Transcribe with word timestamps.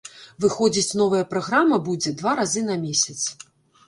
Выходзіць 0.43 0.97
новая 1.01 1.19
праграма 1.33 1.77
будзе 1.89 2.13
два 2.21 2.33
разы 2.39 2.63
на 2.71 2.79
месяц. 2.87 3.19